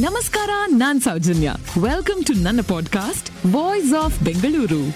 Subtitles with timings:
[0.00, 1.52] ನಮಸ್ಕಾರ ನಾನ್ Soujanya.
[1.82, 4.90] Welcome to ನನ್ನ ಪಾಡ್ಕಾಸ್ಟ್ ವಾಯ್ಸ್ ಆಫ್ ಬೆಂಗಳೂರು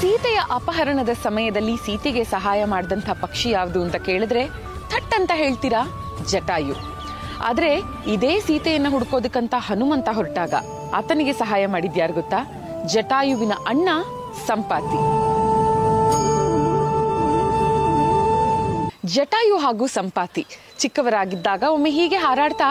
[0.00, 4.46] ಸೀತೆಯ ಅಪಹರಣದ ಸಮಯದಲ್ಲಿ ಸೀತೆಗೆ ಸಹಾಯ ಮಾಡಿದಂಥ ಪಕ್ಷಿ ಯಾವುದು ಅಂತ ಕೇಳಿದ್ರೆ
[4.88, 6.14] ಥಟ್ ಅಂತ ಹೇಳ್ತೀರಾ?
[6.26, 6.74] ಜಟಾಯು.
[7.40, 10.54] ಆದ್ರೆ ಇದೇ ಸೀತೆಯನ್ನ ಹುಡ್ಕೋದಕ್ಕಂತ ಹನುಮಂತ ಹೊರಟಾಗ.
[10.94, 12.36] ಆತನಿಗೆ ಸಹಾಯ ಮಾಡಿದ್ಯಾರು ಗೊತ್ತಾ?
[12.86, 13.88] ಜಟಾಯುವಿನ ಅಣ್ಣ
[14.46, 15.37] ಸಂಪಾತಿ.
[19.18, 20.46] ಜಟಾಯು ಹಾಗೂ ಸಂಪಾತಿ.
[20.78, 22.66] ಚಿಕ್ಕವರಾಗಿದ್ದಾಗ ಒಮ್ಮೆ ಹೀಗೆ ಹಾರಾಡ್ತಾ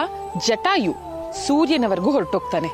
[0.46, 0.92] ಜಟಾಯು
[1.46, 2.70] ಸೂರ್ಯನವರೆಗೂ ಹೊರಟೋಗ್ತಾನೆ.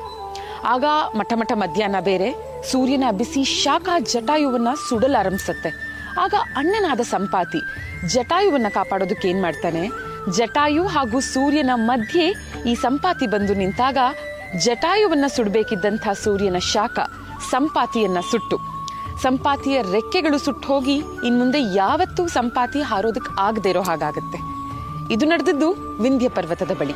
[0.65, 0.85] ಆಗ
[1.15, 2.29] ಮಠ ಮಠ ಮಧ್ಯಾಹ್ನ ಬೇರೆ
[2.71, 5.71] ಸೂರ್ಯನ ಬಿಸಿ ಶಾಖ ಜಟಾಯುವನ್ನ ಸುಡಲಾರಂಭಿಸುತ್ತೆ.
[6.21, 7.61] ಆಗ ಅಣ್ಣನಾದ ಸಂಪಾತಿ
[8.07, 9.83] ಜಟಾಯುವನ್ನ ಕಾಪಾಡೋದಕ್ಕೆ ಏನ್ ಮಾಡ್ತಾನೆ?
[10.31, 12.27] ಜಟಾಯು ಹಾಗೂ ಸೂರ್ಯನ ಮಧ್ಯೆ
[12.69, 13.97] ಈ ಸಂಪಾತಿ ಬಂದು ನಿಂತಾಗ
[14.57, 16.99] ಜಟಾಯುವನ್ನ ಸುಡಬೇಕಿದ್ದಂಥ ಸೂರ್ಯನ ಶಾಖ
[17.51, 18.74] ಸಂಪಾತಿಯನ್ನ ಸುಟ್ಟು
[19.21, 20.95] ಸಂಪಾತಿಯ ರೆಕ್ಕೆಗಳು ಸುಟ್ಟು ಹೋಗಿ
[21.27, 24.39] ಇನ್ ಮುಂದೆ ಯಾವತ್ತೂ ಸಂಪಾತಿ ಹಾರೋದಕ್ಕೆ ಆಗದೆ ಇರೋ ಹಾಗಾಗತ್ತೆ.
[25.13, 25.69] ಇದು ನಡೆದಿದ್ದು
[26.01, 26.95] ವಿಂಧ್ಯ ಪರ್ವತದ ಬಳಿ.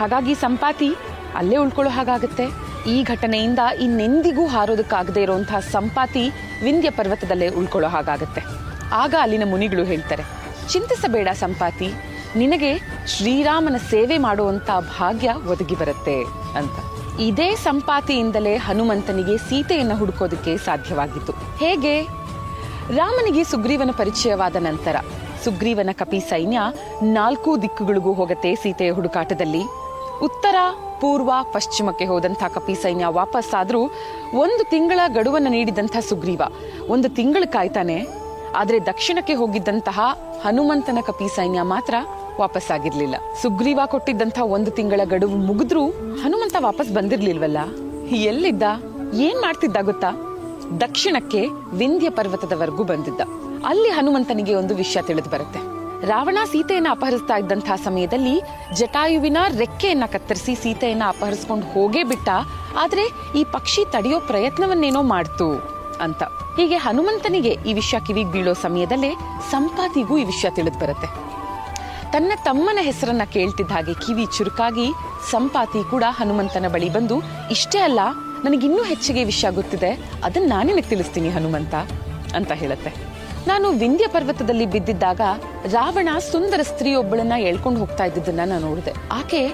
[0.00, 0.90] ಹಾಗಾಗಿ ಸಂಪಾತಿ
[1.34, 2.46] ಅಲ್ಲೇ ಉಳ್ಕೊಳ್ಳೋ ಹಾಗಾಗತ್ತೆ.
[2.90, 6.24] ಈ ಘಟನೆಯಿಂದ ಇನ್ನೆಂದಿಗೂ ಹಾರೋದಕ್ಕಾಗದೇ ಇರುವಂತಹ ಸಂಪಾತಿ
[6.62, 8.42] ವಿಂಧ್ಯ ಪರ್ವತದಲ್ಲೇ ಉಳ್ಕೊಳ್ಳೋ ಹಾಗಾಗತ್ತೆ.
[8.92, 10.24] ಆಗ ಅಲ್ಲಿನ ಮುನಿಗಳು ಹೇಳ್ತಾರೆ,
[10.72, 11.88] ಚಿಂತಿಸಬೇಡ ಸಂಪಾತಿ,
[12.36, 12.72] ನಿನಗೆ
[13.06, 16.16] ಶ್ರೀರಾಮನ ಸೇವೆ ಮಾಡುವಂತ ಭಾಗ್ಯ ಒದಗಿ ಬರುತ್ತೆ
[16.56, 16.93] ಅಂತ.
[17.20, 21.32] ಇದೇ ಸಂಪಾತಿಯಿಂದಲೇ ಹನುಮಂತನಿಗೆ ಸೀತೆಯನ್ನು ಹುಡುಕೋದಕ್ಕೆ ಸಾಧ್ಯವಾಗಿತ್ತು.
[21.32, 22.02] ಹೇಗೆ?
[22.96, 24.96] ರಾಮನಿಗೆ ಸುಗ್ರೀವನ ಪರಿಚಯವಾದ ನಂತರ.
[25.44, 26.60] ಸುಗ್ರೀವನ ಕಪಿ ಸೈನ್ಯ
[27.02, 29.62] ನಾಲ್ಕು ದಿಕ್ಕುಗಳಿಗೂ ಹೋಗತ್ತೆ ಸೀತೆಯ ಹುಡುಕಾಟದಲ್ಲಿ.
[30.22, 30.56] ಉತ್ತರ,
[31.00, 33.82] ಪೂರ್ವ, ಪಶ್ಚಿಮಕ್ಕೆ ಹೋದಂಥ ಕಪಿ ಸೈನ್ಯ ವಾಪಸ್ಸಾದ್ರೂ
[34.34, 36.42] ಒಂದು ತಿಂಗಳ ಗಡುವನ್ನು ನೀಡಿದಂಥ ಸುಗ್ರೀವ.
[36.88, 38.06] ಒಂದು ತಿಂಗಳು ಕಾಯ್ತಾನೆ.
[38.56, 40.00] ಆದರೆ ದಕ್ಷಿಣಕ್ಕೆ ಹೋಗಿದ್ದಂತಹ
[40.44, 41.94] ಹನುಮಂತನ ಕಪಿ ಸೈನ್ಯ ಮಾತ್ರ
[42.40, 45.86] ವಾಪಸ್ಸಾಗಿರ್ಲಿಲ್ಲ ಸುಗ್ರೀವ ಕೊಟ್ಟಿದ್ದಂಥ ಒಂದು ತಿಂಗಳ ಗಡುವು ಮುಗಿದ್ರೂ
[46.22, 47.58] ಹನುಮಂತ ವಾಪಸ್ ಬಂದಿರ್ಲಿಲ್ವಲ್ಲ?
[48.08, 48.62] ಎಲ್ಲಿದ್ದ?
[49.14, 50.40] ಏನ್ ಮಾಡ್ತಿದ್ದ ಗೊತ್ತಾ?
[50.80, 53.20] ದಕ್ಷಿಣಕ್ಕೆ ವಿಂಧ್ಯ ಪರ್ವತದವರೆಗೂ ಬಂದಿದ್ದ.
[53.66, 55.74] ಅಲ್ಲಿ ಹನುಮಂತನಿಗೆ ಒಂದು ವಿಷಯ ತಿಳಿದು ಬರುತ್ತೆ.
[56.06, 58.40] ರಾವಣ ಸೀತೆಯನ್ನ ಅಪಹರಿಸ್ತಾ ಇದ್ದಂತಹ ಸಮಯದಲ್ಲಿ
[58.74, 62.28] ಜಟಾಯುವಿನ ರೆಕ್ಕೆಯನ್ನ ಕತ್ತರಿಸಿ ಸೀತೆಯನ್ನ ಅಪಹರಿಸ್ಕೊಂಡು ಹೋಗೇ ಬಿಟ್ಟ.
[62.78, 63.02] ಆದ್ರೆ
[63.38, 65.50] ಈ ಪಕ್ಷಿ ತಡೆಯೋ ಪ್ರಯತ್ನವನ್ನೇನೋ ಮಾಡ್ತು
[66.00, 66.22] ಅಂತ.
[66.56, 69.14] ಹೀಗೆ ಹನುಮಂತನಿಗೆ ಈ ವಿಷಯ ಕಿವಿಗೆ ಬೀಳೋ ಸಮಯದಲ್ಲೇ
[69.50, 71.34] ಸಂಪಾತಿಗೂ ಈ ವಿಷಯ ತಿಳಿದು ಬರುತ್ತೆ.
[72.14, 74.84] ತನ್ನ ತಮ್ಮನ ಹೆಸರನ್ನ ಕೇಳ್ತಿದ್ದ ಹಾಗೆ ಕಿವಿ ಚುರುಕಾಗಿ
[75.30, 78.00] ಸಂಪಾತಿ ಕೂಡ ಹನುಮಂತನ ಬಳಿ ಬಂದು, ಇಷ್ಟೇ ಅಲ್ಲ,
[78.44, 79.90] ನನಗಿನ್ನೂ ಹೆಚ್ಚಿಗೆ ವಿಷಯ ಗೊತ್ತಿದೆ,
[80.24, 81.74] ಅದನ್ನ ನಾನು ತಿಳಿಸ್ತೀನಿ ಹನುಮಂತ,
[82.34, 82.90] ಅಂತ ಹೇಳುತ್ತೆ.
[83.46, 85.20] ನಾನು ವಿಂಧ್ಯ ಪರ್ವತದಲ್ಲಿ ಬಿದ್ದಿದ್ದಾಗ
[85.66, 88.94] ರಾವಣ ಸುಂದರ ಸ್ತ್ರೀಯೊಬ್ಬಳನ್ನ ಎಳ್ಕೊಂಡು ಹೋಗ್ತಾ ಇದ್ದಿದ್ದನ್ನ ನಾನು ನೋಡಿದೆ.
[89.12, 89.48] ಆಕೆ,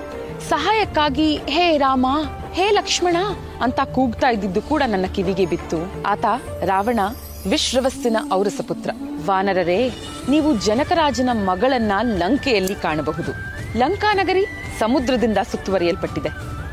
[0.49, 2.07] ಸಹಾಯಕ್ಕಾಗಿ ಹೇ ರಾಮ,
[2.53, 3.17] ಹೇ ಲಕ್ಷ್ಮಣ,
[3.63, 5.81] ಅಂತ ಕೂಗ್ತಾ ಇದ್ದಿದ್ದು ಕೂಡ ನನ್ನ ಕಿವಿಗೆ ಬಿತ್ತು.
[6.07, 6.25] ಆತ
[6.65, 7.01] ರಾವಣ
[7.49, 8.91] ವಿಶ್ರವಸ್ಸಿನ ಔರಸ ಪುತ್ರ
[9.27, 9.91] ವಾನರರೇ
[10.31, 13.33] ನೀವು ಜನಕರಾಜನ ಮಗಳನ್ನ ಲಂಕೆಯಲ್ಲಿ ಕಾಣಬಹುದು.
[13.79, 14.45] ಲಂಕಾ ನಗರಿ
[14.79, 16.31] ಸಮುದ್ರದಿಂದ ಸುತ್ತುವರಿಯಲ್ಪಟ್ಟಿದೆ.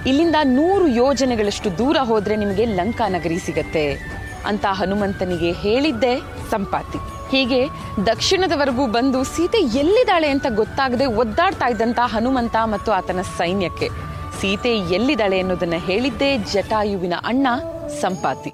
[0.10, 3.86] ಇಲ್ಲಿಂದ ನೂರು ಯೋಜನೆಗಳಷ್ಟು ದೂರ ಹೋದ್ರೆ ನಿಮಗೆ ಲಂಕಾ ನಗರಿ ಸಿಗತ್ತೆ
[4.46, 6.14] ಅಂತ ಹನುಮಂತನಿಗೆ ಹೇಳಿದ್ದೆ
[6.52, 7.00] ಸಂಪಾತಿ.
[7.32, 7.62] ಹೀಗೆ
[8.06, 13.90] ದಕ್ಷಿಣದವರೆಗೂ ಬಂದು ಸೀತೆ ಎಲ್ಲಿದ್ದಾಳೆ ಅಂತ ಗೊತ್ತಾಗದೆ ಒದ್ದಾಡ್ತಾ ಇದ್ದಂತ ಹನುಮಂತ ಮತ್ತು ಆತನ ಸೈನ್ಯಕ್ಕೆ.
[14.42, 17.48] ಸೀತೆ ಎಲ್ಲಿದ್ದಾಳೆ ಅನ್ನೋದನ್ನ ಹೇಳಿದ್ದೆ ಜಟಾಯುವಿನ ಅಣ್ಣ
[18.02, 18.54] ಸಂಪಾತಿ.